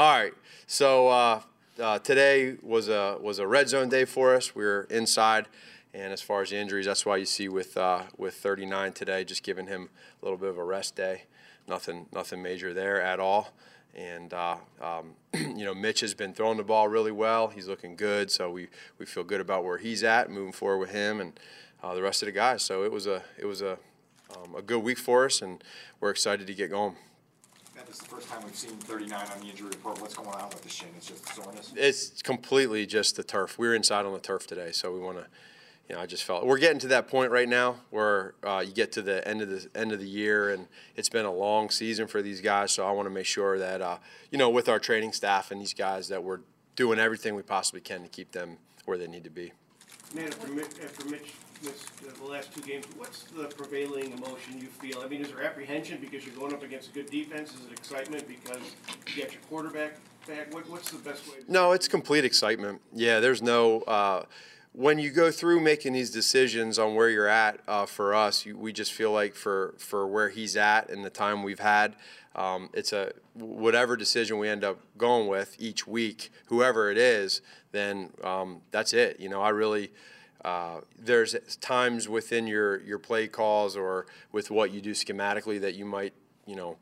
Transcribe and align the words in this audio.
All 0.00 0.12
right. 0.12 0.32
So 0.66 1.08
uh, 1.08 1.40
uh, 1.78 1.98
today 1.98 2.56
was 2.62 2.88
a 2.88 3.18
was 3.20 3.38
a 3.38 3.46
red 3.46 3.68
zone 3.68 3.90
day 3.90 4.06
for 4.06 4.34
us. 4.34 4.54
We 4.54 4.64
were 4.64 4.86
inside, 4.88 5.46
and 5.92 6.10
as 6.10 6.22
far 6.22 6.40
as 6.40 6.48
the 6.48 6.56
injuries, 6.56 6.86
that's 6.86 7.04
why 7.04 7.18
you 7.18 7.26
see 7.26 7.50
with 7.50 7.76
uh, 7.76 8.04
with 8.16 8.32
39 8.32 8.94
today, 8.94 9.24
just 9.24 9.42
giving 9.42 9.66
him 9.66 9.90
a 10.22 10.24
little 10.24 10.38
bit 10.38 10.48
of 10.48 10.56
a 10.56 10.64
rest 10.64 10.96
day. 10.96 11.24
Nothing 11.68 12.06
nothing 12.14 12.40
major 12.40 12.72
there 12.72 13.02
at 13.02 13.20
all. 13.20 13.52
And 13.94 14.32
uh, 14.32 14.56
um, 14.80 15.16
you 15.34 15.66
know, 15.66 15.74
Mitch 15.74 16.00
has 16.00 16.14
been 16.14 16.32
throwing 16.32 16.56
the 16.56 16.64
ball 16.64 16.88
really 16.88 17.12
well. 17.12 17.48
He's 17.48 17.68
looking 17.68 17.94
good, 17.94 18.30
so 18.30 18.50
we 18.50 18.68
we 18.98 19.04
feel 19.04 19.22
good 19.22 19.42
about 19.42 19.64
where 19.64 19.76
he's 19.76 20.02
at, 20.02 20.30
moving 20.30 20.52
forward 20.52 20.78
with 20.78 20.92
him 20.92 21.20
and 21.20 21.38
uh, 21.82 21.94
the 21.94 22.00
rest 22.00 22.22
of 22.22 22.26
the 22.26 22.32
guys. 22.32 22.62
So 22.62 22.84
it 22.84 22.90
was 22.90 23.06
a 23.06 23.22
it 23.38 23.44
was 23.44 23.60
a 23.60 23.76
um, 24.34 24.54
a 24.56 24.62
good 24.62 24.82
week 24.82 24.96
for 24.96 25.26
us, 25.26 25.42
and 25.42 25.62
we're 26.00 26.08
excited 26.08 26.46
to 26.46 26.54
get 26.54 26.70
going. 26.70 26.96
Matt, 27.80 27.86
this 27.86 27.96
is 27.96 28.02
the 28.02 28.14
first 28.14 28.28
time 28.28 28.42
we've 28.44 28.54
seen 28.54 28.72
39 28.72 29.18
on 29.18 29.40
the 29.40 29.46
injury 29.46 29.68
report. 29.68 30.02
What's 30.02 30.14
going 30.14 30.28
on 30.28 30.50
with 30.50 30.62
the 30.62 30.68
shin? 30.68 30.88
It's 30.98 31.06
just 31.06 31.26
soreness? 31.34 31.72
It's 31.74 32.20
completely 32.20 32.84
just 32.84 33.16
the 33.16 33.22
turf. 33.22 33.58
We 33.58 33.68
were 33.68 33.74
inside 33.74 34.04
on 34.04 34.12
the 34.12 34.18
turf 34.18 34.46
today, 34.46 34.70
so 34.70 34.92
we 34.92 35.00
want 35.00 35.16
to. 35.16 35.26
You 35.88 35.96
know, 35.96 36.02
I 36.02 36.06
just 36.06 36.22
felt 36.22 36.46
we're 36.46 36.58
getting 36.58 36.78
to 36.80 36.88
that 36.88 37.08
point 37.08 37.32
right 37.32 37.48
now 37.48 37.76
where 37.88 38.34
uh, 38.44 38.62
you 38.64 38.72
get 38.72 38.92
to 38.92 39.02
the 39.02 39.26
end 39.26 39.40
of 39.40 39.48
the 39.48 39.66
end 39.74 39.92
of 39.92 39.98
the 39.98 40.06
year, 40.06 40.50
and 40.50 40.68
it's 40.94 41.08
been 41.08 41.24
a 41.24 41.32
long 41.32 41.70
season 41.70 42.06
for 42.06 42.20
these 42.20 42.42
guys. 42.42 42.70
So 42.70 42.86
I 42.86 42.92
want 42.92 43.06
to 43.06 43.10
make 43.10 43.26
sure 43.26 43.58
that 43.58 43.80
uh, 43.80 43.96
you 44.30 44.36
know, 44.36 44.50
with 44.50 44.68
our 44.68 44.78
training 44.78 45.12
staff 45.12 45.50
and 45.50 45.58
these 45.58 45.74
guys, 45.74 46.08
that 46.08 46.22
we're 46.22 46.40
doing 46.76 46.98
everything 46.98 47.34
we 47.34 47.42
possibly 47.42 47.80
can 47.80 48.02
to 48.02 48.08
keep 48.08 48.32
them 48.32 48.58
where 48.84 48.98
they 48.98 49.08
need 49.08 49.24
to 49.24 49.30
be. 49.30 49.52
Man, 50.14 50.26
after 50.26 50.48
Mitch, 50.48 50.66
after 50.84 51.08
Mitch 51.08 51.32
uh, 51.66 52.22
the 52.22 52.30
last 52.30 52.54
two 52.54 52.62
games, 52.62 52.86
what's 52.96 53.24
the 53.24 53.44
prevailing 53.44 54.12
emotion 54.12 54.60
you 54.60 54.68
feel? 54.68 55.02
I 55.02 55.08
mean, 55.08 55.20
is 55.20 55.28
there 55.28 55.42
apprehension 55.42 55.98
because 56.00 56.24
you're 56.24 56.34
going 56.34 56.52
up 56.52 56.62
against 56.62 56.90
a 56.90 56.92
good 56.92 57.10
defense? 57.10 57.54
Is 57.54 57.66
it 57.66 57.72
excitement 57.72 58.26
because 58.26 58.60
you 59.14 59.22
got 59.22 59.32
your 59.32 59.42
quarterback 59.48 59.96
back? 60.26 60.52
What, 60.54 60.68
what's 60.70 60.90
the 60.90 60.98
best 60.98 61.26
way? 61.28 61.38
No, 61.48 61.72
it's 61.72 61.88
complete 61.88 62.24
excitement. 62.24 62.80
Yeah, 62.92 63.20
there's 63.20 63.42
no. 63.42 63.80
Uh, 63.82 64.24
when 64.72 64.98
you 64.98 65.10
go 65.10 65.30
through 65.30 65.60
making 65.60 65.92
these 65.94 66.10
decisions 66.10 66.78
on 66.78 66.94
where 66.94 67.08
you're 67.08 67.26
at, 67.26 67.60
uh, 67.66 67.86
for 67.86 68.14
us, 68.14 68.46
you, 68.46 68.56
we 68.56 68.72
just 68.72 68.92
feel 68.92 69.12
like 69.12 69.34
for 69.34 69.74
for 69.78 70.06
where 70.06 70.28
he's 70.28 70.56
at 70.56 70.90
and 70.90 71.04
the 71.04 71.10
time 71.10 71.42
we've 71.42 71.60
had, 71.60 71.96
um, 72.36 72.70
it's 72.72 72.92
a 72.92 73.12
whatever 73.34 73.96
decision 73.96 74.38
we 74.38 74.48
end 74.48 74.62
up 74.64 74.78
going 74.96 75.26
with 75.26 75.56
each 75.58 75.86
week, 75.86 76.30
whoever 76.46 76.90
it 76.90 76.98
is, 76.98 77.42
then 77.72 78.10
um, 78.22 78.62
that's 78.70 78.92
it. 78.92 79.18
You 79.20 79.28
know, 79.28 79.42
I 79.42 79.50
really. 79.50 79.90
Uh, 80.44 80.80
there's 80.98 81.34
times 81.60 82.08
within 82.08 82.46
your, 82.46 82.80
your 82.80 82.98
play 82.98 83.28
calls 83.28 83.76
or 83.76 84.06
with 84.32 84.50
what 84.50 84.72
you 84.72 84.80
do 84.80 84.92
schematically 84.92 85.60
that 85.60 85.74
you 85.74 85.84
might, 85.84 86.14
you 86.46 86.56
know, 86.56 86.76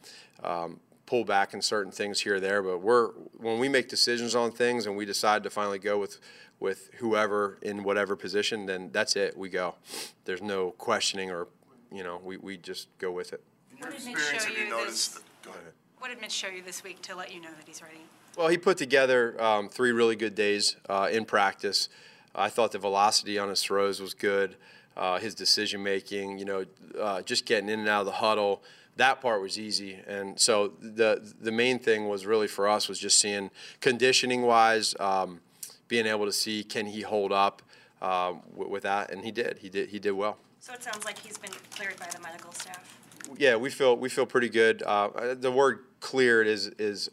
um, 0.45 0.79
pull 1.07 1.25
back 1.25 1.55
in 1.55 1.63
certain 1.63 1.91
things 1.91 2.21
here 2.21 2.37
or 2.37 2.41
there. 2.41 2.63
But 2.63 2.79
we're 2.79 3.09
when 3.39 3.59
we 3.59 3.69
make 3.69 3.89
decisions 3.89 4.35
on 4.35 4.53
things 4.53 4.87
and 4.87 4.97
we 4.97 5.05
decide 5.05 5.43
to 5.45 5.51
finally 5.51 5.79
go 5.79 5.99
with 5.99 6.21
with 6.61 6.91
whoever 6.99 7.59
in 7.63 7.83
whatever 7.83 8.17
position, 8.17 8.67
then 8.67 8.91
that's 8.93 9.17
it. 9.17 9.37
We 9.37 9.49
go. 9.49 9.77
There's 10.25 10.43
no 10.43 10.73
questioning 10.73 11.31
or, 11.31 11.49
you 11.93 12.03
know, 12.03 12.21
we, 12.23 12.37
we 12.37 12.57
just 12.57 12.89
go 12.99 13.11
with 13.13 13.33
it. 13.33 13.43
What 13.79 13.93
did 13.93 14.05
Mitch 14.05 14.19
show 14.19 14.49
you 14.49 14.65
you 14.65 14.71
noticed, 14.71 15.15
this- 15.15 15.23
go 15.43 15.51
ahead. 15.51 15.73
What 15.99 16.09
did 16.09 16.21
Mitch 16.21 16.33
show 16.33 16.49
you 16.49 16.63
this 16.63 16.83
week 16.85 17.01
to 17.03 17.15
let 17.15 17.33
you 17.33 17.41
know 17.41 17.51
that 17.57 17.67
he's 17.67 17.83
ready? 17.83 18.01
Well, 18.37 18.49
he 18.49 18.59
put 18.59 18.77
together 18.77 19.41
um, 19.43 19.69
three 19.69 19.91
really 19.91 20.15
good 20.15 20.35
days 20.35 20.77
uh, 20.89 21.09
in 21.11 21.25
practice. 21.25 21.89
I 22.35 22.49
thought 22.49 22.73
the 22.73 22.79
velocity 22.79 23.39
on 23.39 23.49
his 23.49 23.63
throws 23.63 24.01
was 24.01 24.15
good. 24.15 24.57
Uh, 24.97 25.19
his 25.19 25.35
decision 25.35 25.83
making, 25.83 26.39
you 26.39 26.45
know, 26.45 26.65
uh, 27.01 27.23
just 27.23 27.47
getting 27.47 27.69
in 27.69 27.81
and 27.81 27.89
out 27.89 28.01
of 28.01 28.07
the 28.07 28.13
huddle, 28.13 28.63
that 28.97 29.21
part 29.21 29.41
was 29.41 29.59
easy. 29.59 29.99
And 30.07 30.39
so 30.39 30.73
the 30.81 31.35
the 31.41 31.53
main 31.53 31.79
thing 31.79 32.09
was 32.09 32.27
really 32.27 32.49
for 32.49 32.69
us 32.69 32.89
was 32.89 32.99
just 32.99 33.19
seeing 33.19 33.51
conditioning 33.81 34.43
wise, 34.43 34.95
um, 34.99 35.41
being 35.87 36.07
able 36.07 36.27
to 36.27 36.33
see 36.33 36.65
can 36.65 36.87
he 36.87 37.03
hold 37.03 37.33
up 37.33 37.63
uh, 38.03 38.35
with, 38.55 38.69
with 38.69 38.83
that, 38.83 39.11
and 39.11 39.25
he 39.25 39.31
did. 39.31 39.59
He 39.59 39.69
did. 39.69 39.89
He 39.91 39.99
did 39.99 40.13
well. 40.13 40.37
So 40.61 40.73
it 40.73 40.83
sounds 40.83 41.05
like 41.05 41.19
he's 41.19 41.39
been 41.39 41.53
cleared 41.71 41.99
by 41.99 42.09
the 42.09 42.21
medical 42.21 42.53
staff. 42.53 42.99
Yeah, 43.37 43.57
we 43.57 43.71
feel 43.71 43.97
we 43.97 44.09
feel 44.09 44.27
pretty 44.27 44.49
good. 44.49 44.83
Uh, 44.83 45.35
the 45.35 45.53
word 45.53 45.85
cleared 46.01 46.47
is 46.47 46.69
is 46.79 47.11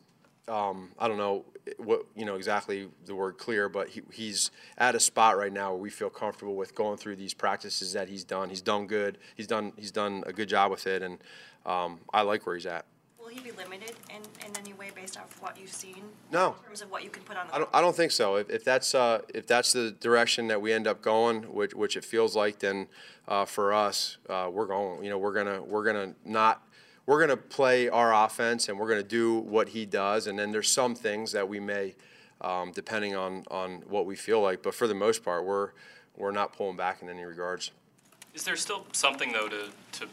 um, 0.47 0.91
I 0.99 1.07
don't 1.07 1.17
know 1.17 1.45
what 1.77 2.05
you 2.15 2.25
know 2.25 2.35
exactly 2.35 2.87
the 3.05 3.15
word 3.15 3.37
clear, 3.37 3.67
but 3.69 3.89
he, 3.89 4.01
he's 4.11 4.51
at 4.77 4.95
a 4.95 4.99
spot 4.99 5.37
right 5.37 5.51
now 5.51 5.71
where 5.71 5.81
we 5.81 5.89
feel 5.89 6.09
comfortable 6.09 6.55
with 6.55 6.75
going 6.75 6.97
through 6.97 7.15
these 7.15 7.33
practices 7.33 7.93
that 7.93 8.07
he's 8.07 8.23
done. 8.23 8.49
He's 8.49 8.61
done 8.61 8.87
good. 8.87 9.17
He's 9.35 9.47
done 9.47 9.73
he's 9.75 9.91
done 9.91 10.23
a 10.27 10.33
good 10.33 10.49
job 10.49 10.71
with 10.71 10.85
it, 10.87 11.01
and 11.01 11.17
um, 11.65 11.99
I 12.13 12.21
like 12.21 12.45
where 12.45 12.55
he's 12.55 12.65
at. 12.65 12.85
Will 13.19 13.31
he 13.31 13.39
be 13.39 13.51
limited 13.51 13.93
in, 14.11 14.21
in 14.47 14.55
any 14.55 14.73
way 14.73 14.91
based 14.93 15.17
off 15.17 15.41
what 15.41 15.57
you've 15.59 15.71
seen? 15.71 16.03
No. 16.31 16.55
In 16.59 16.65
terms 16.65 16.81
of 16.83 16.91
what 16.91 17.03
you 17.03 17.09
can 17.09 17.23
put 17.23 17.35
on 17.35 17.47
the 17.47 17.55
I 17.55 17.57
don't, 17.57 17.69
I 17.73 17.81
don't 17.81 17.95
think 17.95 18.11
so. 18.11 18.35
If, 18.35 18.51
if 18.51 18.63
that's 18.63 18.93
uh, 18.93 19.21
if 19.33 19.47
that's 19.47 19.73
the 19.73 19.91
direction 19.99 20.45
that 20.47 20.61
we 20.61 20.71
end 20.71 20.85
up 20.85 21.01
going, 21.01 21.41
which 21.43 21.73
which 21.73 21.97
it 21.97 22.05
feels 22.05 22.35
like, 22.35 22.59
then 22.59 22.87
uh, 23.27 23.45
for 23.45 23.73
us, 23.73 24.17
uh, 24.29 24.49
we're 24.51 24.67
going. 24.67 25.03
You 25.03 25.09
know, 25.09 25.17
we're 25.17 25.33
gonna 25.33 25.63
we're 25.63 25.83
gonna 25.83 26.13
not 26.23 26.61
we're 27.05 27.19
gonna 27.19 27.37
play 27.37 27.89
our 27.89 28.13
offense 28.25 28.69
and 28.69 28.79
we're 28.79 28.89
gonna 28.89 29.03
do 29.03 29.39
what 29.39 29.69
he 29.69 29.85
does. 29.85 30.27
And 30.27 30.37
then 30.37 30.51
there's 30.51 30.71
some 30.71 30.95
things 30.95 31.31
that 31.33 31.47
we 31.47 31.59
may, 31.59 31.95
um, 32.41 32.71
depending 32.71 33.15
on 33.15 33.43
on 33.51 33.83
what 33.87 34.05
we 34.05 34.15
feel 34.15 34.41
like. 34.41 34.63
But 34.63 34.73
for 34.73 34.87
the 34.87 34.95
most 34.95 35.23
part, 35.23 35.45
we're 35.45 35.71
we're 36.17 36.31
not 36.31 36.53
pulling 36.53 36.77
back 36.77 37.01
in 37.01 37.09
any 37.09 37.23
regards. 37.23 37.71
Is 38.33 38.43
there 38.43 38.55
still 38.55 38.85
something 38.91 39.31
though 39.31 39.47
to, 39.47 39.69
to 39.93 40.07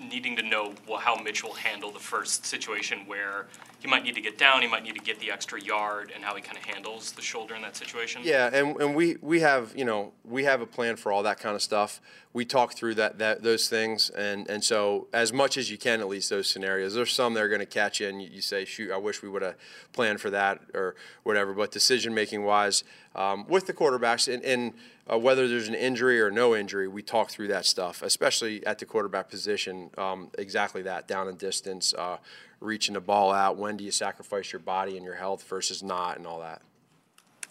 needing 0.00 0.36
to 0.36 0.42
know 0.42 0.74
how 0.98 1.16
Mitch 1.16 1.42
will 1.42 1.54
handle 1.54 1.90
the 1.90 1.98
first 1.98 2.44
situation 2.44 3.06
where 3.06 3.46
he 3.78 3.88
might 3.88 4.04
need 4.04 4.14
to 4.14 4.20
get 4.20 4.38
down, 4.38 4.62
he 4.62 4.68
might 4.68 4.82
need 4.82 4.94
to 4.94 5.00
get 5.00 5.20
the 5.20 5.30
extra 5.30 5.60
yard, 5.60 6.12
and 6.14 6.24
how 6.24 6.34
he 6.34 6.42
kind 6.42 6.56
of 6.56 6.64
handles 6.64 7.12
the 7.12 7.22
shoulder 7.22 7.54
in 7.54 7.62
that 7.62 7.76
situation? 7.76 8.22
Yeah, 8.24 8.50
and, 8.52 8.76
and 8.80 8.94
we, 8.94 9.16
we 9.20 9.40
have, 9.40 9.72
you 9.76 9.84
know, 9.84 10.12
we 10.24 10.44
have 10.44 10.60
a 10.60 10.66
plan 10.66 10.96
for 10.96 11.12
all 11.12 11.22
that 11.22 11.38
kind 11.38 11.54
of 11.54 11.62
stuff. 11.62 12.00
We 12.32 12.44
talk 12.44 12.74
through 12.74 12.96
that, 12.96 13.18
that 13.18 13.42
those 13.42 13.68
things, 13.68 14.10
and, 14.10 14.48
and 14.50 14.62
so 14.62 15.08
as 15.12 15.32
much 15.32 15.56
as 15.56 15.70
you 15.70 15.78
can, 15.78 16.00
at 16.00 16.08
least 16.08 16.28
those 16.30 16.48
scenarios. 16.48 16.94
There's 16.94 17.12
some 17.12 17.34
that 17.34 17.42
are 17.42 17.48
going 17.48 17.60
to 17.60 17.66
catch 17.66 18.00
you, 18.00 18.08
and 18.08 18.20
you, 18.20 18.28
you 18.30 18.40
say, 18.40 18.64
shoot, 18.64 18.90
I 18.90 18.98
wish 18.98 19.22
we 19.22 19.28
would 19.28 19.42
have 19.42 19.56
planned 19.92 20.20
for 20.20 20.30
that 20.30 20.60
or 20.74 20.96
whatever. 21.22 21.54
But 21.54 21.70
decision 21.70 22.14
making 22.14 22.44
wise, 22.44 22.84
um, 23.14 23.46
with 23.48 23.66
the 23.66 23.72
quarterbacks, 23.72 24.32
and, 24.32 24.42
and 24.44 24.74
uh, 25.10 25.18
whether 25.18 25.48
there's 25.48 25.68
an 25.68 25.74
injury 25.74 26.20
or 26.20 26.30
no 26.30 26.54
injury, 26.54 26.88
we 26.88 27.00
talk 27.00 27.30
through 27.30 27.48
that 27.48 27.64
stuff, 27.64 28.02
especially 28.02 28.66
at 28.66 28.78
the 28.78 28.84
quarterback 28.84 29.30
position. 29.30 29.90
Um, 29.96 30.30
exactly 30.36 30.82
that, 30.82 31.08
down 31.08 31.28
and 31.28 31.38
distance, 31.38 31.94
uh, 31.94 32.18
reaching 32.60 32.94
the 32.94 33.00
ball 33.00 33.32
out. 33.32 33.56
When 33.56 33.76
do 33.76 33.84
you 33.84 33.90
sacrifice 33.90 34.52
your 34.52 34.60
body 34.60 34.96
and 34.96 35.04
your 35.04 35.16
health 35.16 35.42
versus 35.44 35.82
not, 35.82 36.16
and 36.16 36.26
all 36.26 36.40
that. 36.40 36.62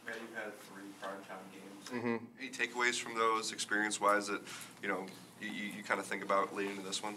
Matt, 0.06 0.16
you've 0.22 0.36
had 0.36 0.60
three 0.62 0.84
primetime 1.02 1.52
games. 1.52 1.90
Mm-hmm. 1.90 2.26
Any 2.40 2.50
takeaways 2.50 3.00
from 3.00 3.16
those 3.16 3.52
experience-wise 3.52 4.28
that, 4.28 4.42
you 4.82 4.88
know, 4.88 5.06
you, 5.42 5.50
you, 5.50 5.72
you 5.78 5.84
kind 5.84 6.00
of 6.00 6.06
think 6.06 6.24
about 6.24 6.56
leading 6.56 6.78
to 6.78 6.84
this 6.84 7.02
one? 7.04 7.16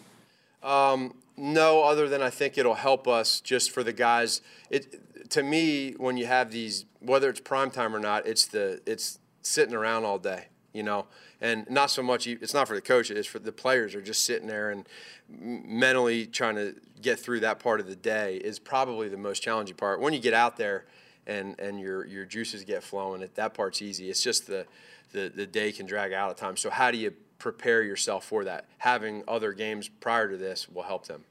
No, 1.41 1.85
other 1.85 2.09
than 2.09 2.21
I 2.21 2.31
think 2.31 2.59
it'll 2.59 2.75
help 2.75 3.07
us 3.07 3.41
just 3.41 3.71
for 3.71 3.85
the 3.85 3.93
guys. 3.93 4.43
It 4.71 5.31
to 5.31 5.45
me 5.45 5.93
when 5.93 6.17
you 6.17 6.27
have 6.27 6.51
these, 6.51 6.85
whether 6.99 7.31
it's 7.31 7.39
prime 7.39 7.71
time 7.71 7.95
or 7.95 8.01
not, 8.01 8.27
it's 8.27 8.47
the 8.47 8.81
it's 8.85 9.21
sitting 9.41 9.73
around 9.73 10.05
all 10.05 10.19
day, 10.19 10.49
you 10.79 10.85
know, 10.85 11.07
and 11.41 11.69
not 11.69 11.91
so 11.91 12.05
much. 12.05 12.29
It's 12.29 12.55
not 12.55 12.69
for 12.69 12.77
the 12.77 12.81
coaches; 12.81 13.19
it's 13.19 13.27
for 13.27 13.41
the 13.41 13.51
players 13.51 13.97
are 13.97 14.01
just 14.01 14.25
sitting 14.25 14.47
there 14.47 14.71
and 14.71 14.87
mentally 15.29 16.25
trying 16.25 16.55
to 16.55 16.77
get 17.03 17.19
through 17.19 17.41
that 17.41 17.59
part 17.59 17.81
of 17.81 17.89
the 17.89 17.97
day 17.97 18.37
is 18.37 18.61
probably 18.61 19.09
the 19.09 19.17
most 19.17 19.43
challenging 19.43 19.75
part. 19.75 20.01
When 20.01 20.13
you 20.13 20.21
get 20.21 20.35
out 20.35 20.57
there 20.57 20.85
and 21.27 21.59
and 21.59 21.81
your 21.81 22.07
your 22.07 22.25
juices 22.25 22.63
get 22.63 22.85
flowing, 22.85 23.23
it, 23.23 23.35
that 23.35 23.55
part's 23.55 23.83
easy. 23.83 24.09
It's 24.09 24.23
just 24.23 24.47
the 24.47 24.67
the 25.11 25.33
the 25.35 25.47
day 25.47 25.73
can 25.73 25.85
drag 25.85 26.13
out 26.13 26.31
at 26.31 26.37
times. 26.37 26.61
So 26.61 26.71
how 26.71 26.93
do 26.93 26.97
you 26.97 27.13
prepare 27.41 27.83
yourself 27.83 28.25
for 28.25 28.45
that? 28.45 28.67
Having 28.79 29.25
other 29.27 29.53
games 29.53 29.89
prior 29.89 30.29
to 30.29 30.37
this 30.37 30.69
will 30.69 30.85
help 30.85 31.09
them. 31.09 31.25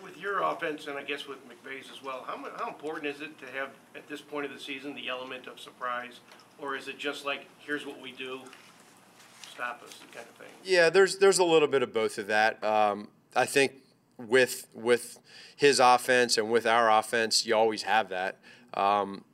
With 0.00 0.16
your 0.16 0.42
offense, 0.42 0.86
and 0.86 0.96
I 0.96 1.02
guess 1.02 1.26
with 1.26 1.38
McVay's 1.48 1.90
as 1.92 2.04
well, 2.04 2.24
how, 2.24 2.36
how 2.56 2.68
important 2.68 3.06
is 3.06 3.20
it 3.20 3.36
to 3.40 3.46
have, 3.46 3.70
at 3.96 4.08
this 4.08 4.20
point 4.20 4.46
of 4.46 4.52
the 4.52 4.60
season, 4.60 4.94
the 4.94 5.08
element 5.08 5.48
of 5.48 5.58
surprise? 5.58 6.20
Or 6.60 6.76
is 6.76 6.88
it 6.88 6.98
just 6.98 7.24
like, 7.24 7.46
here's 7.58 7.86
what 7.86 8.00
we 8.00 8.12
do, 8.12 8.40
stop 9.52 9.82
us, 9.84 9.98
kind 10.12 10.26
of 10.28 10.34
thing? 10.36 10.48
Yeah, 10.64 10.90
there's 10.90 11.18
there's 11.18 11.38
a 11.38 11.44
little 11.44 11.68
bit 11.68 11.82
of 11.82 11.92
both 11.92 12.18
of 12.18 12.26
that. 12.28 12.62
Um, 12.64 13.08
I 13.36 13.46
think 13.46 13.72
with 14.16 14.66
with 14.74 15.18
his 15.56 15.78
offense 15.80 16.36
and 16.38 16.50
with 16.50 16.66
our 16.66 16.90
offense, 16.90 17.46
you 17.46 17.54
always 17.54 17.82
have 17.82 18.08
that. 18.08 18.38
Um, 18.74 19.24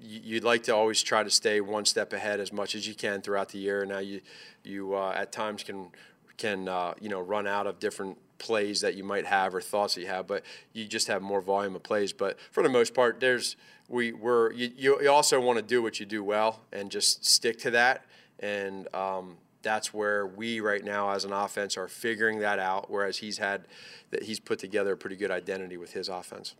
you- 0.00 0.20
you'd 0.22 0.44
like 0.44 0.62
to 0.64 0.74
always 0.74 1.02
try 1.02 1.22
to 1.22 1.30
stay 1.30 1.60
one 1.60 1.84
step 1.84 2.12
ahead 2.12 2.38
as 2.40 2.52
much 2.52 2.74
as 2.74 2.86
you 2.86 2.94
can 2.94 3.22
throughout 3.22 3.48
the 3.50 3.58
year. 3.58 3.84
Now 3.86 3.98
you 3.98 4.20
you 4.62 4.94
uh, 4.94 5.12
at 5.16 5.32
times 5.32 5.62
can 5.62 5.90
can 6.36 6.68
uh, 6.68 6.92
you 7.00 7.08
know 7.08 7.20
run 7.20 7.46
out 7.46 7.66
of 7.66 7.78
different 7.80 8.18
plays 8.38 8.80
that 8.80 8.94
you 8.94 9.04
might 9.04 9.26
have 9.26 9.54
or 9.54 9.60
thoughts 9.60 9.94
that 9.94 10.00
you 10.02 10.06
have, 10.06 10.26
but 10.26 10.42
you 10.72 10.86
just 10.86 11.08
have 11.08 11.22
more 11.22 11.40
volume 11.40 11.74
of 11.74 11.82
plays. 11.82 12.12
But 12.12 12.38
for 12.50 12.62
the 12.62 12.68
most 12.68 12.94
part, 12.94 13.20
there's 13.20 13.56
we 13.88 14.12
we're 14.12 14.52
you, 14.52 15.00
you 15.00 15.10
also 15.10 15.40
want 15.40 15.58
to 15.58 15.64
do 15.64 15.82
what 15.82 16.00
you 16.00 16.06
do 16.06 16.24
well 16.24 16.60
and 16.72 16.90
just 16.90 17.24
stick 17.24 17.58
to 17.60 17.70
that 17.72 18.04
and. 18.38 18.92
Um, 18.94 19.36
that's 19.66 19.92
where 19.92 20.24
we 20.24 20.60
right 20.60 20.84
now 20.84 21.10
as 21.10 21.24
an 21.24 21.32
offense 21.32 21.76
are 21.76 21.88
figuring 21.88 22.38
that 22.38 22.60
out. 22.60 22.88
Whereas 22.88 23.18
he's 23.18 23.38
had 23.38 23.64
that 24.10 24.22
he's 24.22 24.38
put 24.38 24.60
together 24.60 24.92
a 24.92 24.96
pretty 24.96 25.16
good 25.16 25.32
identity 25.32 25.76
with 25.76 25.92
his 25.92 26.08
offense. 26.08 26.54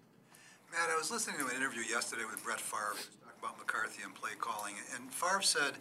Matt, 0.73 0.91
I 0.91 0.99
was 0.99 1.13
listening 1.13 1.39
to 1.39 1.47
an 1.47 1.55
interview 1.57 1.83
yesterday 1.89 2.25
with 2.29 2.43
Brett 2.43 2.61
Favre, 2.61 2.95
talking 3.23 3.39
about 3.41 3.59
McCarthy 3.59 4.03
and 4.03 4.13
play 4.13 4.33
calling, 4.41 4.75
and 4.97 5.13
Favre 5.13 5.41
said 5.41 5.75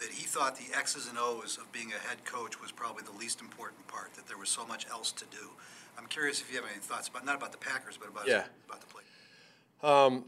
that 0.00 0.10
he 0.10 0.24
thought 0.24 0.56
the 0.56 0.76
X's 0.76 1.06
and 1.08 1.18
O's 1.18 1.58
of 1.58 1.70
being 1.72 1.92
a 1.92 2.08
head 2.08 2.24
coach 2.24 2.60
was 2.60 2.72
probably 2.72 3.02
the 3.04 3.18
least 3.18 3.40
important 3.40 3.86
part, 3.86 4.12
that 4.14 4.26
there 4.26 4.38
was 4.38 4.48
so 4.48 4.66
much 4.66 4.86
else 4.90 5.12
to 5.12 5.24
do. 5.26 5.50
I'm 5.98 6.06
curious 6.06 6.40
if 6.40 6.50
you 6.50 6.56
have 6.56 6.68
any 6.70 6.80
thoughts 6.80 7.08
about, 7.08 7.24
not 7.24 7.36
about 7.36 7.52
the 7.52 7.58
Packers, 7.58 7.96
but 7.98 8.08
about, 8.08 8.26
Yeah. 8.26 8.44
about 8.66 8.80
the 8.80 8.86
play. 8.86 9.02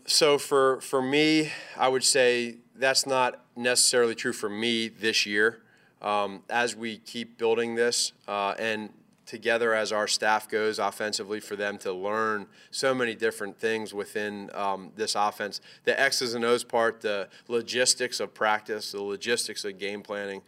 So 0.07 0.39
for 0.39 0.81
for 0.81 1.03
me, 1.03 1.51
I 1.77 1.89
would 1.89 2.05
say 2.05 2.57
that's 2.75 3.07
not 3.07 3.45
necessarily 3.57 4.15
true 4.15 4.33
for 4.33 4.49
me 4.49 4.89
this 4.89 5.27
year. 5.27 5.63
Um, 6.01 6.43
as 6.51 6.75
we 6.75 6.99
keep 6.99 7.39
building 7.39 7.77
this 7.77 8.13
uh, 8.27 8.55
and 8.59 8.91
together 9.33 9.75
as 9.75 9.93
our 9.93 10.07
staff 10.07 10.47
goes 10.47 10.79
offensively, 10.79 11.41
for 11.41 11.57
them 11.57 11.79
to 11.79 11.91
learn 11.91 12.47
so 12.71 12.95
many 12.95 13.15
different 13.15 13.59
things 13.59 13.95
within 13.95 14.51
um, 14.53 14.93
this 14.95 15.15
offense, 15.15 15.63
the 15.85 15.99
X's 15.99 16.35
and 16.35 16.45
O's 16.45 16.65
part, 16.65 17.01
the 17.01 17.31
logistics 17.49 18.21
of 18.21 18.35
practice, 18.35 18.93
the 18.93 19.01
logistics 19.01 19.65
of 19.65 19.79
game 19.79 20.03
planning, 20.03 20.43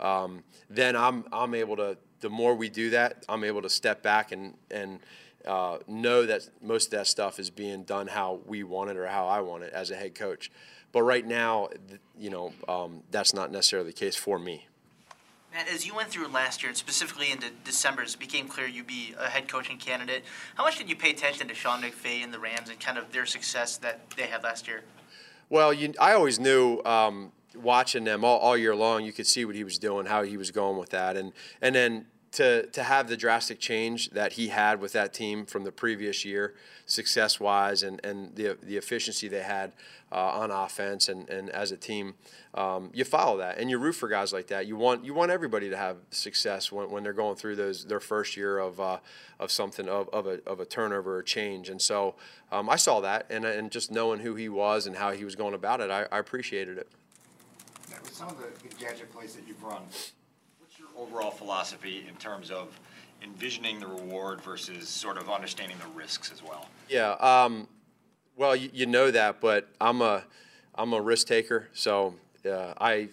um, 0.00 0.42
then 0.70 0.96
I'm 0.96 1.26
I'm 1.30 1.54
able 1.54 1.76
to. 1.76 1.98
The 2.20 2.30
more 2.30 2.54
we 2.54 2.70
do 2.70 2.90
that, 2.90 3.24
I'm 3.28 3.44
able 3.44 3.60
to 3.60 3.68
step 3.68 4.02
back 4.02 4.32
and 4.32 4.54
and 4.70 5.00
uh, 5.46 5.78
know 5.86 6.24
that 6.24 6.48
most 6.62 6.86
of 6.86 6.92
that 6.92 7.08
stuff 7.08 7.38
is 7.38 7.50
being 7.50 7.82
done 7.82 8.06
how 8.06 8.40
we 8.46 8.62
want 8.62 8.88
it 8.88 8.96
or 8.96 9.06
how 9.06 9.26
I 9.26 9.40
want 9.40 9.64
it 9.64 9.72
as 9.74 9.90
a 9.90 9.96
head 9.96 10.14
coach. 10.14 10.50
But 10.92 11.02
right 11.02 11.26
now, 11.26 11.68
you 12.18 12.30
know, 12.30 12.52
um, 12.66 13.02
that's 13.10 13.34
not 13.34 13.52
necessarily 13.52 13.90
the 13.90 13.96
case 13.96 14.16
for 14.16 14.38
me. 14.38 14.66
Matt, 15.52 15.68
as 15.68 15.84
you 15.84 15.94
went 15.94 16.08
through 16.08 16.28
last 16.28 16.62
year, 16.62 16.70
and 16.70 16.76
specifically 16.76 17.32
into 17.32 17.50
December, 17.64 18.02
as 18.02 18.14
it 18.14 18.20
became 18.20 18.46
clear 18.46 18.66
you'd 18.66 18.86
be 18.86 19.14
a 19.18 19.28
head 19.28 19.48
coaching 19.48 19.78
candidate, 19.78 20.24
how 20.54 20.64
much 20.64 20.78
did 20.78 20.88
you 20.88 20.94
pay 20.94 21.10
attention 21.10 21.48
to 21.48 21.54
Sean 21.54 21.82
McVay 21.82 22.22
and 22.22 22.32
the 22.32 22.38
Rams 22.38 22.68
and 22.68 22.78
kind 22.78 22.98
of 22.98 23.10
their 23.12 23.26
success 23.26 23.76
that 23.78 24.10
they 24.16 24.26
had 24.26 24.44
last 24.44 24.68
year? 24.68 24.82
Well, 25.48 25.72
you, 25.72 25.92
I 25.98 26.12
always 26.12 26.38
knew 26.38 26.80
um, 26.84 27.32
watching 27.56 28.04
them 28.04 28.24
all, 28.24 28.38
all 28.38 28.56
year 28.56 28.76
long. 28.76 29.04
You 29.04 29.12
could 29.12 29.26
see 29.26 29.44
what 29.44 29.56
he 29.56 29.64
was 29.64 29.78
doing, 29.78 30.06
how 30.06 30.22
he 30.22 30.36
was 30.36 30.52
going 30.52 30.78
with 30.78 30.90
that, 30.90 31.16
and 31.16 31.32
and 31.60 31.74
then 31.74 32.06
to 32.32 32.66
to 32.66 32.82
have 32.82 33.08
the 33.08 33.16
drastic 33.16 33.58
change 33.58 34.10
that 34.10 34.34
he 34.34 34.48
had 34.48 34.80
with 34.80 34.92
that 34.92 35.12
team 35.12 35.46
from 35.46 35.64
the 35.64 35.72
previous 35.72 36.24
year, 36.24 36.54
success 36.86 37.40
wise, 37.40 37.82
and 37.82 38.00
and 38.04 38.34
the 38.36 38.56
the 38.62 38.76
efficiency 38.76 39.28
they 39.28 39.42
had 39.42 39.72
uh, 40.12 40.16
on 40.16 40.50
offense 40.50 41.08
and, 41.08 41.28
and 41.28 41.50
as 41.50 41.70
a 41.70 41.76
team, 41.76 42.14
um, 42.54 42.90
you 42.92 43.04
follow 43.04 43.38
that 43.38 43.58
and 43.58 43.70
you 43.70 43.78
root 43.78 43.92
for 43.92 44.08
guys 44.08 44.32
like 44.32 44.48
that. 44.48 44.66
You 44.66 44.76
want 44.76 45.04
you 45.04 45.14
want 45.14 45.30
everybody 45.30 45.70
to 45.70 45.76
have 45.76 45.96
success 46.10 46.72
when, 46.72 46.90
when 46.90 47.02
they're 47.02 47.12
going 47.12 47.36
through 47.36 47.56
those 47.56 47.84
their 47.84 48.00
first 48.00 48.36
year 48.36 48.58
of 48.58 48.80
uh, 48.80 48.98
of 49.38 49.50
something 49.50 49.88
of, 49.88 50.08
of 50.10 50.26
a 50.26 50.40
of 50.46 50.60
a 50.60 50.64
turnover 50.64 51.16
or 51.16 51.22
change. 51.22 51.68
And 51.68 51.80
so 51.80 52.14
um, 52.50 52.68
I 52.68 52.76
saw 52.76 53.00
that 53.00 53.26
and 53.30 53.44
and 53.44 53.70
just 53.70 53.90
knowing 53.90 54.20
who 54.20 54.34
he 54.34 54.48
was 54.48 54.86
and 54.86 54.96
how 54.96 55.12
he 55.12 55.24
was 55.24 55.36
going 55.36 55.54
about 55.54 55.80
it, 55.80 55.90
I, 55.90 56.06
I 56.10 56.18
appreciated 56.18 56.78
it. 56.78 56.88
Some 58.12 58.28
of 58.28 58.38
the 58.38 58.68
the 58.68 58.74
gadget 58.74 59.12
plays 59.12 59.34
that 59.34 59.46
you've 59.46 59.62
run, 59.62 59.82
overall 61.00 61.30
philosophy 61.30 62.04
in 62.08 62.14
terms 62.16 62.50
of 62.50 62.78
envisioning 63.22 63.80
the 63.80 63.86
reward 63.86 64.40
versus 64.40 64.88
sort 64.88 65.16
of 65.16 65.30
understanding 65.30 65.76
the 65.78 65.98
risks 65.98 66.30
as 66.32 66.42
well? 66.42 66.68
Yeah. 66.88 67.12
Um, 67.12 67.68
well, 68.36 68.54
you, 68.54 68.70
you 68.72 68.86
know 68.86 69.10
that, 69.10 69.40
but 69.40 69.68
I'm 69.80 70.00
a 70.02 70.24
I'm 70.74 70.92
a 70.92 71.00
risk 71.00 71.26
taker. 71.26 71.68
So 71.72 72.14
uh, 72.46 72.74
I 72.80 73.08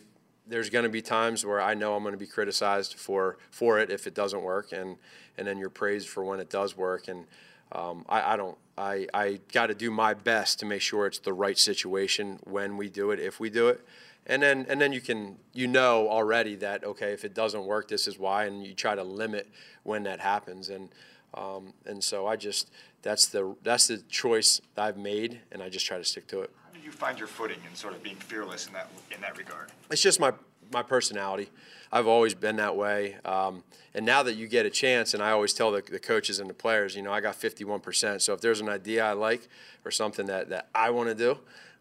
there's 0.48 0.69
going 0.69 0.84
to 0.84 0.89
be 0.89 1.01
times 1.01 1.45
where 1.45 1.62
I 1.62 1.74
know 1.74 1.95
I'm 1.95 2.04
going 2.04 2.13
to 2.13 2.19
be 2.19 2.28
criticized 2.28 2.95
for 2.95 3.38
for 3.51 3.80
it 3.80 3.89
if 3.89 4.07
it 4.07 4.13
doesn't 4.13 4.42
work, 4.42 4.72
and 4.72 4.98
and 5.38 5.48
then 5.48 5.57
you're 5.57 5.69
praised 5.69 6.07
for 6.07 6.24
when 6.24 6.39
it 6.39 6.50
does 6.50 6.78
work. 6.78 7.07
And 7.07 7.25
um, 7.72 8.06
I, 8.07 8.34
I 8.34 8.38
don't. 8.38 8.57
I 8.78 9.07
I 9.13 9.39
got 9.51 9.68
to 9.68 9.75
do 9.75 9.92
my 9.92 10.13
best 10.13 10.60
to 10.60 10.66
make 10.66 10.81
sure 10.81 11.07
it's 11.07 11.19
the 11.19 11.34
right 11.34 11.57
situation 11.57 12.39
when 12.44 12.78
we 12.78 12.89
do 12.89 13.12
it, 13.12 13.19
if 13.19 13.39
we 13.39 13.50
do 13.50 13.68
it. 13.68 13.81
And 14.29 14.44
then, 14.44 14.65
and 14.69 14.79
then 14.79 14.91
you 14.91 15.01
can, 15.01 15.38
you 15.53 15.68
know 15.68 16.09
already 16.09 16.56
that 16.57 16.83
okay, 16.83 17.13
if 17.13 17.24
it 17.24 17.33
doesn't 17.33 17.65
work, 17.65 17.88
this 17.88 18.07
is 18.07 18.19
why, 18.19 18.45
and 18.45 18.65
you 18.65 18.74
try 18.74 18.94
to 18.94 19.03
limit 19.03 19.50
when 19.83 20.03
that 20.03 20.19
happens. 20.19 20.69
And 20.69 20.89
um, 21.33 21.74
and 21.85 22.03
so 22.03 22.27
I 22.27 22.35
just 22.35 22.69
that's 23.01 23.27
the 23.27 23.56
that's 23.63 23.88
the 23.88 23.97
choice 24.09 24.62
I've 24.77 24.97
made, 24.97 25.39
and 25.51 25.63
I 25.63 25.69
just 25.69 25.85
try 25.85 25.97
to 25.97 26.03
stick 26.03 26.27
to 26.27 26.41
it. 26.41 26.51
How 26.65 26.74
did 26.74 26.83
you 26.83 26.91
find 26.91 27.18
your 27.18 27.27
footing 27.27 27.59
in 27.69 27.75
sort 27.75 27.94
of 27.94 28.03
being 28.03 28.15
fearless 28.18 28.68
in 28.68 28.74
that, 28.74 28.89
in 29.13 29.21
that 29.21 29.38
regard? 29.38 29.71
It's 29.89 30.01
just 30.01 30.19
my 30.19 30.33
my 30.71 30.83
personality. 30.83 31.50
I've 31.91 32.07
always 32.07 32.33
been 32.33 32.57
that 32.57 32.75
way. 32.75 33.15
Um, 33.24 33.63
and 33.94 34.06
now 34.06 34.24
that 34.24 34.35
you 34.35 34.47
get 34.47 34.65
a 34.65 34.69
chance, 34.69 35.13
and 35.13 35.24
I 35.24 35.31
always 35.31 35.53
tell 35.53 35.71
the, 35.71 35.81
the 35.81 36.00
coaches 36.00 36.39
and 36.39 36.50
the 36.50 36.53
players, 36.53 36.95
you 36.95 37.01
know, 37.01 37.13
I 37.13 37.21
got 37.21 37.39
51%. 37.39 38.21
So 38.21 38.33
if 38.33 38.41
there's 38.41 38.59
an 38.59 38.68
idea 38.68 39.06
I 39.06 39.13
like 39.13 39.47
or 39.85 39.91
something 39.91 40.25
that, 40.25 40.50
that 40.50 40.68
I 40.75 40.89
want 40.89 41.07
to 41.07 41.15
do, 41.15 41.39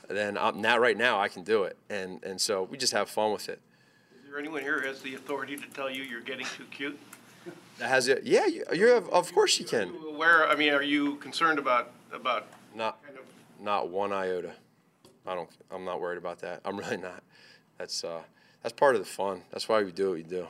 then 0.09 0.39
I'm, 0.39 0.61
now 0.61 0.79
right 0.79 0.97
now 0.97 1.19
I 1.21 1.29
can 1.29 1.43
do 1.43 1.65
it. 1.65 1.77
And 1.91 2.23
and 2.25 2.41
so 2.41 2.63
we 2.65 2.77
just 2.79 2.93
have 2.93 3.09
fun 3.09 3.33
with 3.33 3.49
it. 3.49 3.61
Is 4.25 4.31
there 4.31 4.39
anyone 4.39 4.63
here 4.63 4.81
who 4.81 4.87
has 4.87 5.01
the 5.01 5.15
authority 5.15 5.57
to 5.57 5.69
tell 5.71 5.91
you 5.91 6.03
you're 6.03 6.21
getting 6.21 6.47
too 6.47 6.65
cute? 6.71 6.99
That 7.79 7.89
has 7.89 8.09
it. 8.09 8.25
Yeah, 8.25 8.47
you, 8.47 8.65
you 8.73 8.87
have. 8.89 9.09
Of 9.11 9.33
course 9.33 9.59
you 9.59 9.65
can. 9.67 9.89
Where, 10.17 10.49
I 10.49 10.55
mean, 10.57 10.73
are 10.73 10.83
you 10.83 11.17
concerned 11.17 11.59
about, 11.59 11.93
about 12.13 12.47
Not 12.75 13.03
kind 13.05 13.19
of, 13.19 13.25
not 13.63 13.89
one 13.91 14.13
iota. 14.13 14.53
I 15.27 15.35
don't. 15.35 15.49
I'm 15.71 15.85
not 15.85 16.01
worried 16.01 16.19
about 16.19 16.39
that. 16.41 16.61
I'm 16.65 16.77
really 16.79 16.97
not. 16.97 17.23
That's 17.79 18.03
uh, 18.05 18.23
that's 18.63 18.73
part 18.73 18.95
of 18.97 19.01
the 19.03 19.07
fun. 19.07 19.43
That's 19.51 19.69
why 19.69 19.83
we 19.83 19.93
do 19.93 20.09
what 20.09 20.15
we 20.17 20.23
do. 20.23 20.47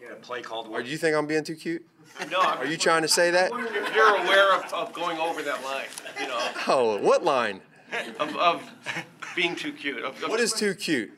You 0.00 0.08
had 0.08 0.16
a 0.16 0.20
play 0.20 0.42
called. 0.42 0.68
Or 0.68 0.82
do 0.82 0.88
you 0.90 0.98
think 0.98 1.16
I'm 1.16 1.26
being 1.26 1.44
too 1.44 1.54
cute? 1.54 1.86
no, 2.30 2.40
I'm 2.40 2.58
Are 2.58 2.66
you 2.66 2.76
trying 2.76 3.02
to 3.02 3.08
say 3.08 3.30
that? 3.30 3.52
if 3.54 3.94
you're 3.94 4.16
aware 4.16 4.54
of, 4.56 4.72
of 4.72 4.92
going 4.92 5.18
over 5.18 5.42
that 5.42 5.62
line, 5.64 5.84
you 6.20 6.26
know, 6.26 6.48
Oh, 6.66 6.98
what 6.98 7.22
line? 7.24 7.60
of, 8.20 8.36
of 8.36 8.72
being 9.34 9.56
too 9.56 9.72
cute. 9.72 10.04
of- 10.04 10.22
of 10.22 10.28
What 10.30 10.40
is 10.40 10.52
too 10.52 10.74
cute? 10.74 11.10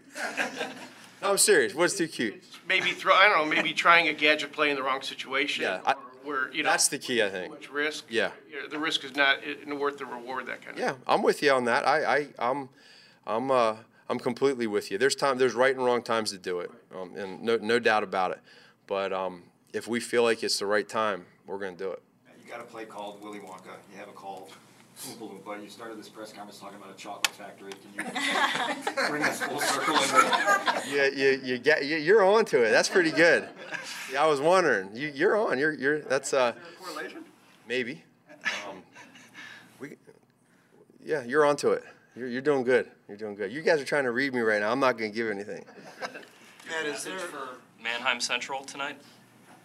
No, 1.21 1.31
I'm 1.31 1.39
serious. 1.39 1.75
What's 1.75 1.97
too 1.97 2.09
cute? 2.09 2.43
Maybe 2.69 2.91
throw, 2.91 3.15
I 3.15 3.29
don't 3.29 3.39
know, 3.49 3.55
maybe 3.55 3.73
trying 3.73 4.09
a 4.09 4.13
gadget 4.13 4.53
play 4.53 4.71
in 4.71 4.77
the 4.77 4.83
wrong 4.83 5.03
situation. 5.03 5.63
Yeah, 5.65 5.81
I- 5.87 5.95
Where, 6.25 6.53
you 6.53 6.63
know. 6.63 6.71
That's 6.71 6.89
the 6.89 6.99
key, 6.99 7.23
I 7.23 7.27
Too 7.27 7.33
think. 7.33 7.51
much 7.53 7.71
risk. 7.71 8.05
Yeah. 8.09 8.31
The 8.71 8.79
risk 8.79 9.05
is 9.05 9.15
not 9.17 9.39
worth 9.69 9.99
the 9.99 10.07
reward, 10.07 10.47
that 10.47 10.63
kind 10.63 10.77
of. 10.77 10.83
Yeah, 10.83 10.95
I'm 11.07 11.23
with 11.23 11.43
you 11.43 11.53
on 11.53 11.65
that. 11.67 11.87
I, 11.87 12.05
I, 12.17 12.27
I'm, 12.39 12.69
I'm, 13.27 13.51
uh, 13.51 13.77
I'm 14.09 14.19
completely 14.19 14.67
with 14.67 14.91
you. 14.91 14.99
There's 14.99 15.15
time, 15.15 15.39
there's 15.39 15.55
right 15.55 15.75
and 15.75 15.85
wrong 15.85 16.03
times 16.03 16.31
to 16.33 16.39
do 16.39 16.61
it, 16.61 16.71
um, 16.95 17.15
and 17.17 17.43
no, 17.43 17.57
no 17.57 17.79
doubt 17.79 18.03
about 18.03 18.31
it. 18.33 18.41
But 18.87 19.13
um, 19.13 19.45
if 19.73 19.89
we 19.89 20.01
feel 20.01 20.23
like 20.23 20.43
it's 20.43 20.59
the 20.59 20.67
right 20.67 20.89
time, 20.89 21.25
we're 21.47 21.59
going 21.59 21.77
to 21.77 21.85
do 21.85 21.91
it. 21.93 22.03
You 22.45 22.51
got 22.51 22.61
a 22.61 22.65
play 22.65 22.85
called 22.85 23.23
Willy 23.23 23.39
Wonka. 23.39 23.75
You 23.93 23.99
have 23.99 24.09
a 24.09 24.13
call 24.13 24.49
Oompa 25.03 25.63
You 25.63 25.69
started 25.69 25.99
this 25.99 26.09
press 26.09 26.33
conference 26.33 26.59
talking 26.59 26.79
about 26.79 26.91
a 26.91 26.97
chocolate 26.97 27.35
factory. 27.35 27.73
Can 27.73 28.07
you 28.07 29.09
bring 29.09 29.23
us 29.23 29.41
full 29.41 29.61
circle 29.61 29.95
into 29.95 30.83
You, 30.91 31.03
you, 31.03 31.41
you 31.43 31.59
get, 31.59 31.85
you, 31.85 31.97
you're 31.97 32.25
on 32.25 32.45
to 32.47 32.63
it. 32.63 32.71
That's 32.71 32.89
pretty 32.89 33.11
good. 33.11 33.49
Yeah, 34.13 34.25
I 34.25 34.27
was 34.27 34.41
wondering. 34.41 34.95
You, 34.95 35.09
you're 35.15 35.37
on. 35.37 35.59
You're, 35.59 35.73
you're. 35.73 36.01
That's 36.01 36.33
uh, 36.33 36.53
correlation? 36.81 37.25
maybe. 37.69 38.03
Um, 38.69 38.83
we, 39.79 39.91
yeah, 41.05 41.23
you're 41.23 41.47
on 41.47 41.55
to 41.59 41.71
it. 41.71 41.85
You're, 42.17 42.27
you're 42.27 42.43
doing 42.43 42.65
good. 42.65 42.91
You're 43.07 43.17
doing 43.17 43.37
good. 43.37 43.53
You 43.53 43.63
guys 43.63 43.81
are 43.81 43.85
trying 43.85 44.03
to 44.03 44.11
read 44.11 44.35
me 44.35 44.41
right 44.41 44.61
now. 44.61 44.73
I'm 44.73 44.81
not 44.81 44.99
going 44.99 45.13
to 45.13 45.17
give 45.17 45.31
anything. 45.31 45.65
Matt, 46.69 46.87
is 46.87 47.05
there, 47.05 47.19
for 47.19 47.59
Manheim 47.81 48.21
Central 48.21 48.65
tonight. 48.65 49.01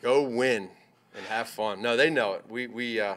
Go 0.04 0.22
win 0.22 0.70
and 1.16 1.26
have 1.26 1.48
fun. 1.48 1.82
No, 1.82 1.98
they 1.98 2.12
know 2.12 2.34
it. 2.34 2.46
We 2.48 2.68
we 2.68 3.00
uh, 3.00 3.16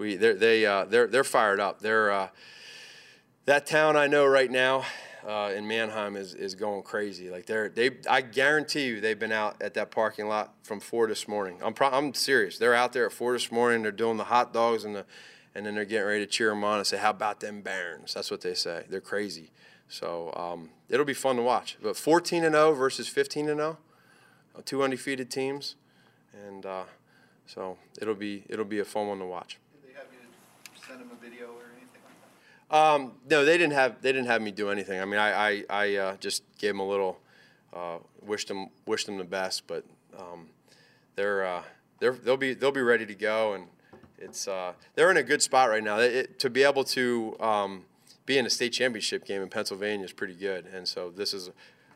we 0.00 0.16
they're 0.16 0.34
they 0.34 0.66
uh, 0.66 0.86
they're 0.86 1.06
they're 1.06 1.22
fired 1.22 1.60
up. 1.60 1.80
They're 1.80 2.10
uh, 2.10 2.28
that 3.44 3.66
town 3.66 3.96
I 3.96 4.06
know 4.06 4.26
right 4.26 4.50
now 4.50 4.84
uh, 5.26 5.52
in 5.54 5.68
Manheim 5.68 6.16
is 6.16 6.34
is 6.34 6.54
going 6.54 6.82
crazy. 6.82 7.30
Like 7.30 7.46
they're 7.46 7.68
they 7.68 7.90
I 8.08 8.22
guarantee 8.22 8.86
you 8.86 9.00
they've 9.00 9.18
been 9.18 9.32
out 9.32 9.60
at 9.60 9.74
that 9.74 9.90
parking 9.90 10.26
lot 10.26 10.54
from 10.62 10.80
four 10.80 11.06
this 11.06 11.28
morning. 11.28 11.58
I'm 11.62 11.74
pro- 11.74 11.90
I'm 11.90 12.14
serious. 12.14 12.58
They're 12.58 12.74
out 12.74 12.92
there 12.92 13.06
at 13.06 13.12
four 13.12 13.34
this 13.34 13.52
morning. 13.52 13.82
They're 13.82 13.92
doing 13.92 14.16
the 14.16 14.24
hot 14.24 14.52
dogs 14.52 14.84
and 14.84 14.96
the 14.96 15.06
and 15.54 15.66
then 15.66 15.74
they're 15.74 15.84
getting 15.84 16.06
ready 16.06 16.24
to 16.24 16.30
cheer 16.30 16.50
them 16.50 16.64
on 16.64 16.78
and 16.78 16.86
say, 16.86 16.96
"How 16.96 17.10
about 17.10 17.40
them 17.40 17.60
Barons?" 17.60 18.14
That's 18.14 18.30
what 18.30 18.40
they 18.40 18.54
say. 18.54 18.84
They're 18.88 19.00
crazy. 19.00 19.50
So 19.88 20.32
um, 20.36 20.70
it'll 20.88 21.04
be 21.04 21.14
fun 21.14 21.36
to 21.36 21.42
watch. 21.42 21.76
But 21.82 21.96
14 21.96 22.44
and 22.44 22.54
0 22.54 22.74
versus 22.74 23.08
15 23.08 23.48
and 23.48 23.58
0, 23.58 23.78
uh, 24.56 24.62
two 24.64 24.84
undefeated 24.84 25.30
teams, 25.30 25.74
and 26.46 26.64
uh, 26.64 26.84
so 27.46 27.76
it'll 28.00 28.14
be 28.14 28.44
it'll 28.48 28.64
be 28.64 28.78
a 28.78 28.84
fun 28.84 29.08
one 29.08 29.18
to 29.18 29.24
watch. 29.24 29.58
did 29.82 29.90
they 29.90 29.98
have 29.98 30.06
you 30.12 30.79
send 30.90 31.02
a 31.10 31.14
video 31.22 31.46
or 31.46 31.64
anything? 31.76 31.86
Um, 32.70 33.12
no, 33.28 33.44
they 33.44 33.58
didn't 33.58 33.72
have 33.74 34.00
they 34.02 34.12
didn't 34.12 34.26
have 34.28 34.42
me 34.42 34.50
do 34.50 34.70
anything. 34.70 35.00
I 35.00 35.04
mean, 35.04 35.18
I 35.18 35.48
I, 35.48 35.64
I 35.70 35.96
uh, 35.96 36.16
just 36.16 36.42
gave 36.58 36.70
them 36.70 36.80
a 36.80 36.88
little, 36.88 37.18
uh, 37.74 37.98
wished 38.22 38.48
them 38.48 38.68
wished 38.86 39.06
them 39.06 39.18
the 39.18 39.24
best, 39.24 39.66
but 39.66 39.84
um, 40.18 40.48
they're 41.16 41.44
uh, 41.44 41.62
they're 41.98 42.12
they'll 42.12 42.36
be 42.36 42.54
they'll 42.54 42.72
be 42.72 42.82
ready 42.82 43.06
to 43.06 43.14
go, 43.14 43.54
and 43.54 43.64
it's 44.18 44.46
uh, 44.46 44.72
they're 44.94 45.10
in 45.10 45.16
a 45.16 45.22
good 45.22 45.42
spot 45.42 45.68
right 45.70 45.82
now. 45.82 45.98
It, 45.98 46.14
it- 46.14 46.38
to 46.40 46.50
be 46.50 46.62
able 46.62 46.84
to 46.84 47.36
um, 47.40 47.84
be 48.26 48.38
in 48.38 48.46
a 48.46 48.50
state 48.50 48.70
championship 48.72 49.24
game 49.24 49.42
in 49.42 49.48
Pennsylvania 49.48 50.04
is 50.04 50.12
pretty 50.12 50.34
good, 50.34 50.66
and 50.72 50.86
so 50.86 51.10
this 51.10 51.34
is 51.34 51.50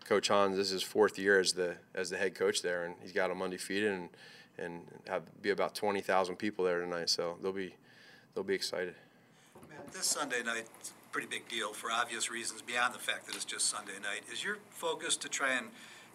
Coach 0.04 0.28
Hans. 0.28 0.56
This 0.56 0.66
is 0.68 0.72
his 0.72 0.82
fourth 0.82 1.18
year 1.18 1.38
as 1.38 1.52
the 1.52 1.76
as 1.94 2.10
the 2.10 2.16
head 2.16 2.34
coach 2.34 2.62
there, 2.62 2.84
and 2.84 2.94
he's 3.00 3.12
got 3.12 3.28
them 3.28 3.42
undefeated, 3.42 3.92
and 3.92 4.08
and 4.58 4.82
have 5.08 5.22
be 5.40 5.50
about 5.50 5.74
twenty 5.76 6.00
thousand 6.00 6.36
people 6.36 6.64
there 6.64 6.80
tonight. 6.80 7.10
So 7.10 7.36
they'll 7.40 7.52
be 7.52 7.74
they'll 8.34 8.44
be 8.44 8.54
excited. 8.54 8.94
Matt, 9.68 9.92
This 9.92 10.06
Sunday 10.06 10.42
night, 10.42 10.64
pretty 11.12 11.28
big 11.28 11.48
deal 11.48 11.72
for 11.72 11.90
obvious 11.90 12.30
reasons 12.30 12.62
beyond 12.62 12.94
the 12.94 12.98
fact 12.98 13.26
that 13.26 13.34
it's 13.36 13.44
just 13.44 13.66
Sunday 13.68 13.98
night. 14.02 14.22
Is 14.32 14.42
your 14.44 14.58
focus 14.70 15.16
to 15.18 15.28
try 15.28 15.52
and 15.52 15.68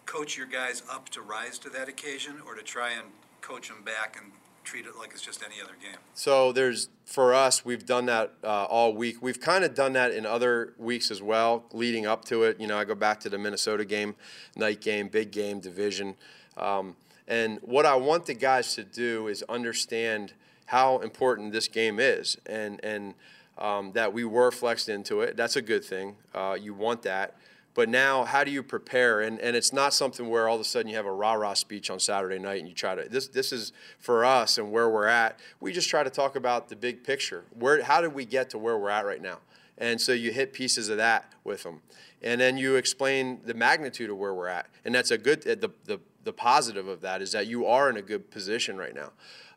coach 0.06 0.36
your 0.36 0.46
guys 0.46 0.82
up 0.90 1.08
to 1.10 1.22
rise 1.22 1.58
to 1.58 1.70
that 1.70 1.88
occasion, 1.88 2.34
or 2.46 2.54
to 2.54 2.62
try 2.62 2.90
and 2.90 3.08
coach 3.40 3.68
them 3.68 3.82
back 3.82 4.18
and 4.20 4.32
treat 4.64 4.84
it 4.84 4.96
like 4.98 5.10
it's 5.12 5.22
just 5.22 5.42
any 5.42 5.60
other 5.62 5.74
game? 5.80 5.96
So 6.14 6.52
there's 6.52 6.88
for 7.04 7.32
us, 7.32 7.64
we've 7.64 7.86
done 7.86 8.06
that 8.06 8.34
uh, 8.44 8.64
all 8.64 8.92
week. 8.94 9.22
We've 9.22 9.40
kind 9.40 9.64
of 9.64 9.74
done 9.74 9.94
that 9.94 10.12
in 10.12 10.26
other 10.26 10.74
weeks 10.78 11.10
as 11.10 11.22
well, 11.22 11.64
leading 11.72 12.06
up 12.06 12.24
to 12.26 12.42
it. 12.44 12.60
You 12.60 12.66
know, 12.66 12.76
I 12.76 12.84
go 12.84 12.94
back 12.94 13.20
to 13.20 13.30
the 13.30 13.38
Minnesota 13.38 13.84
game, 13.84 14.14
night 14.56 14.80
game, 14.80 15.08
big 15.08 15.30
game, 15.30 15.60
division, 15.60 16.16
um, 16.56 16.96
and 17.26 17.58
what 17.62 17.86
I 17.86 17.94
want 17.94 18.26
the 18.26 18.34
guys 18.34 18.74
to 18.74 18.82
do 18.82 19.28
is 19.28 19.44
understand 19.48 20.34
how 20.70 20.98
important 20.98 21.52
this 21.52 21.66
game 21.66 21.98
is, 21.98 22.36
and 22.46 22.78
and 22.84 23.14
um, 23.58 23.90
that 23.92 24.12
we 24.12 24.24
were 24.24 24.52
flexed 24.52 24.88
into 24.88 25.20
it. 25.20 25.36
That's 25.36 25.56
a 25.56 25.62
good 25.62 25.84
thing. 25.84 26.14
Uh, 26.32 26.56
you 26.60 26.74
want 26.74 27.02
that. 27.02 27.34
But 27.74 27.88
now, 27.88 28.24
how 28.24 28.44
do 28.44 28.52
you 28.52 28.62
prepare? 28.62 29.20
And, 29.20 29.40
and 29.40 29.56
it's 29.56 29.72
not 29.72 29.92
something 29.92 30.28
where 30.28 30.48
all 30.48 30.54
of 30.54 30.60
a 30.60 30.64
sudden 30.64 30.88
you 30.88 30.96
have 30.96 31.06
a 31.06 31.12
rah 31.12 31.34
rah 31.34 31.54
speech 31.54 31.90
on 31.90 31.98
Saturday 31.98 32.38
night 32.38 32.60
and 32.60 32.68
you 32.68 32.74
try 32.74 32.94
to. 32.94 33.08
This 33.08 33.26
this 33.26 33.52
is 33.52 33.72
for 33.98 34.24
us 34.24 34.58
and 34.58 34.70
where 34.70 34.88
we're 34.88 35.06
at. 35.06 35.40
We 35.58 35.72
just 35.72 35.88
try 35.88 36.04
to 36.04 36.10
talk 36.10 36.36
about 36.36 36.68
the 36.68 36.76
big 36.76 37.02
picture. 37.02 37.42
Where 37.58 37.82
how 37.82 38.00
did 38.00 38.14
we 38.14 38.24
get 38.24 38.50
to 38.50 38.58
where 38.58 38.78
we're 38.78 38.90
at 38.90 39.04
right 39.04 39.20
now? 39.20 39.38
And 39.80 40.00
so 40.00 40.12
you 40.12 40.30
hit 40.30 40.52
pieces 40.52 40.88
of 40.90 40.98
that 40.98 41.32
with 41.42 41.64
them, 41.64 41.80
and 42.22 42.40
then 42.40 42.58
you 42.58 42.76
explain 42.76 43.40
the 43.44 43.54
magnitude 43.54 44.10
of 44.10 44.18
where 44.18 44.34
we're 44.34 44.46
at. 44.46 44.68
And 44.84 44.94
that's 44.94 45.10
a 45.10 45.18
good. 45.18 45.42
The 45.42 45.70
the 45.84 45.98
the 46.22 46.32
positive 46.32 46.86
of 46.86 47.00
that 47.00 47.22
is 47.22 47.32
that 47.32 47.46
you 47.46 47.66
are 47.66 47.88
in 47.88 47.96
a 47.96 48.02
good 48.02 48.30
position 48.30 48.76
right 48.76 48.94
now. 48.94 49.12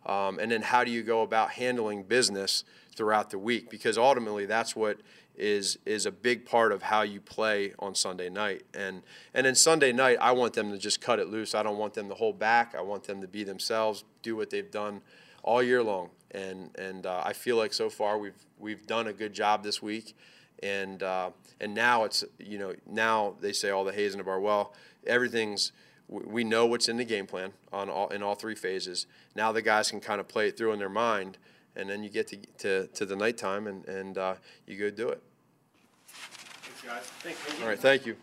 Um, 0.05 0.39
and 0.39 0.51
then 0.51 0.61
how 0.61 0.83
do 0.83 0.91
you 0.91 1.03
go 1.03 1.21
about 1.21 1.51
handling 1.51 2.03
business 2.03 2.63
throughout 2.95 3.29
the 3.29 3.37
week? 3.37 3.69
Because 3.69 3.97
ultimately, 3.97 4.45
that's 4.45 4.75
what 4.75 4.99
is 5.35 5.77
is 5.85 6.05
a 6.05 6.11
big 6.11 6.45
part 6.45 6.71
of 6.71 6.83
how 6.83 7.01
you 7.01 7.19
play 7.19 7.73
on 7.79 7.95
Sunday 7.95 8.29
night. 8.29 8.63
And 8.73 9.01
and 9.33 9.45
then 9.45 9.55
Sunday 9.55 9.91
night, 9.91 10.17
I 10.21 10.31
want 10.31 10.53
them 10.53 10.71
to 10.71 10.77
just 10.77 11.01
cut 11.01 11.19
it 11.19 11.27
loose. 11.27 11.55
I 11.55 11.63
don't 11.63 11.77
want 11.77 11.93
them 11.93 12.09
to 12.09 12.15
hold 12.15 12.39
back. 12.39 12.75
I 12.75 12.81
want 12.81 13.03
them 13.03 13.21
to 13.21 13.27
be 13.27 13.43
themselves, 13.43 14.03
do 14.21 14.35
what 14.35 14.49
they've 14.49 14.69
done 14.69 15.01
all 15.41 15.61
year 15.61 15.83
long. 15.83 16.09
And 16.33 16.69
and 16.77 17.05
uh, 17.05 17.21
I 17.25 17.33
feel 17.33 17.57
like 17.57 17.73
so 17.73 17.89
far 17.89 18.17
we've 18.17 18.45
we've 18.59 18.85
done 18.87 19.07
a 19.07 19.13
good 19.13 19.33
job 19.33 19.63
this 19.63 19.81
week. 19.81 20.15
And 20.61 21.03
uh, 21.03 21.31
and 21.59 21.73
now 21.73 22.03
it's 22.03 22.23
you 22.39 22.57
know 22.57 22.73
now 22.85 23.35
they 23.41 23.53
say 23.53 23.69
all 23.69 23.83
the 23.83 23.93
haze 23.93 24.13
in 24.13 24.17
the 24.17 24.23
bar. 24.23 24.39
Well, 24.39 24.73
everything's 25.05 25.71
we 26.07 26.23
we 26.25 26.43
know 26.43 26.65
what's 26.65 26.89
in 26.89 26.97
the 26.97 27.05
game 27.05 27.27
plan 27.27 27.53
on 27.71 27.89
all 27.89 28.07
in 28.09 28.23
all 28.23 28.35
three 28.35 28.55
phases. 28.55 29.05
Now 29.35 29.51
the 29.51 29.61
guys 29.61 29.89
can 29.89 29.99
kind 29.99 30.19
of 30.19 30.27
play 30.27 30.47
it 30.47 30.57
through 30.57 30.73
in 30.73 30.79
their 30.79 30.89
mind 30.89 31.37
and 31.75 31.89
then 31.89 32.03
you 32.03 32.09
get 32.09 32.27
to, 32.27 32.37
to, 32.59 32.87
to 32.87 33.05
the 33.05 33.15
nighttime 33.15 33.67
and, 33.67 33.87
and 33.87 34.17
uh, 34.17 34.35
you 34.67 34.77
go 34.77 34.89
do 34.89 35.09
it. 35.09 35.21
Thanks, 36.07 36.81
guys. 36.81 37.03
Thanks. 37.21 37.61
All 37.61 37.67
right, 37.67 37.79
thank 37.79 38.05
you. 38.05 38.15